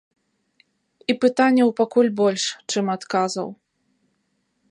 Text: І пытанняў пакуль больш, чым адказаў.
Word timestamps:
І 1.13 1.15
пытанняў 1.25 1.69
пакуль 1.81 2.09
больш, 2.21 2.43
чым 2.75 2.85
адказаў. 2.97 3.47